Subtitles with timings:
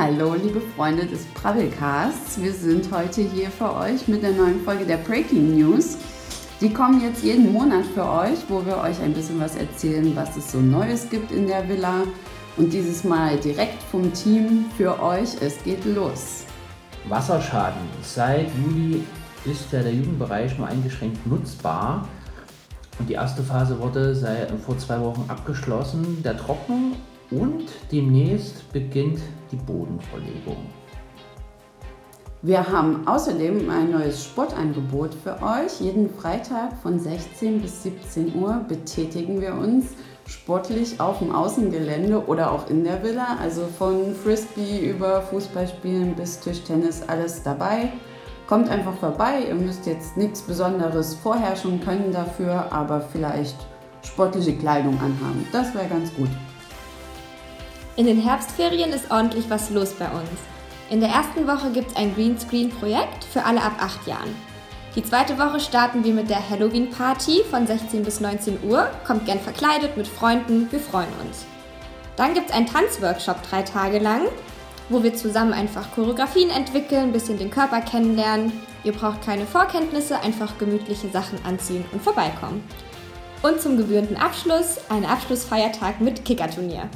[0.00, 2.40] Hallo, liebe Freunde des Prabbelcasts.
[2.40, 5.98] Wir sind heute hier für euch mit der neuen Folge der Breaking News.
[6.60, 10.36] Die kommen jetzt jeden Monat für euch, wo wir euch ein bisschen was erzählen, was
[10.36, 12.04] es so Neues gibt in der Villa.
[12.56, 15.30] Und dieses Mal direkt vom Team für euch.
[15.40, 16.44] Es geht los.
[17.08, 17.82] Wasserschaden.
[18.00, 19.02] Seit Juli
[19.46, 22.06] ist ja der Jugendbereich nur eingeschränkt nutzbar.
[23.00, 26.92] Und die erste Phase wurde seit, vor zwei Wochen abgeschlossen, der Trocknung.
[27.32, 27.57] Und
[27.90, 29.20] demnächst beginnt
[29.50, 30.66] die Bodenverlegung.
[32.40, 35.80] Wir haben außerdem ein neues Sportangebot für euch.
[35.80, 39.86] Jeden Freitag von 16 bis 17 Uhr betätigen wir uns
[40.24, 43.38] sportlich auf dem Außengelände oder auch in der Villa.
[43.42, 47.92] Also von Frisbee über Fußballspielen bis Tischtennis, alles dabei.
[48.46, 49.46] Kommt einfach vorbei.
[49.48, 53.56] Ihr müsst jetzt nichts Besonderes vorher schon können dafür, aber vielleicht
[54.02, 55.44] sportliche Kleidung anhaben.
[55.50, 56.30] Das wäre ganz gut.
[57.98, 60.30] In den Herbstferien ist ordentlich was los bei uns.
[60.88, 64.36] In der ersten Woche gibt es ein Greenscreen-Projekt für alle ab 8 Jahren.
[64.94, 68.88] Die zweite Woche starten wir mit der Halloween-Party von 16 bis 19 Uhr.
[69.04, 71.44] Kommt gern verkleidet mit Freunden, wir freuen uns.
[72.14, 74.28] Dann gibt es einen Tanzworkshop drei Tage lang,
[74.90, 78.52] wo wir zusammen einfach Choreografien entwickeln, ein bisschen den Körper kennenlernen.
[78.84, 82.62] Ihr braucht keine Vorkenntnisse, einfach gemütliche Sachen anziehen und vorbeikommen.
[83.42, 86.88] Und zum gebührenden Abschluss ein Abschlussfeiertag mit Kickerturnier.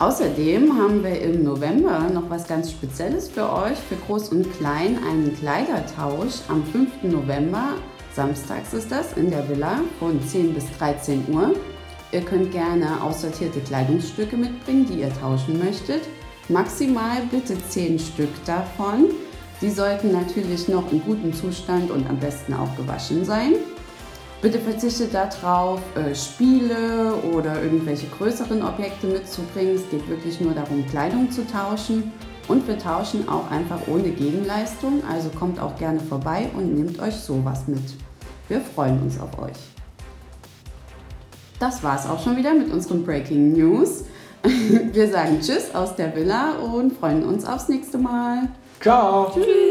[0.00, 4.98] Außerdem haben wir im November noch was ganz Spezielles für euch, für Groß und Klein,
[5.06, 7.02] einen Kleidertausch am 5.
[7.02, 7.74] November,
[8.14, 11.52] samstags ist das, in der Villa von 10 bis 13 Uhr.
[12.12, 16.00] Ihr könnt gerne aussortierte Kleidungsstücke mitbringen, die ihr tauschen möchtet.
[16.48, 19.10] Maximal bitte 10 Stück davon.
[19.60, 23.52] Die sollten natürlich noch in gutem Zustand und am besten auch gewaschen sein.
[24.42, 29.76] Bitte verzichtet darauf, äh, Spiele oder irgendwelche größeren Objekte mitzubringen.
[29.76, 32.12] Es geht wirklich nur darum, Kleidung zu tauschen.
[32.48, 35.02] Und wir tauschen auch einfach ohne Gegenleistung.
[35.08, 37.82] Also kommt auch gerne vorbei und nehmt euch sowas mit.
[38.48, 39.56] Wir freuen uns auf euch.
[41.60, 44.04] Das war's auch schon wieder mit unseren Breaking News.
[44.92, 48.48] Wir sagen Tschüss aus der Villa und freuen uns aufs nächste Mal.
[48.80, 49.30] Ciao.
[49.34, 49.69] Tschüss.